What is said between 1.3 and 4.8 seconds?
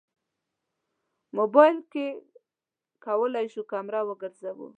موبایل کې کولی شو کمره وګرځوو.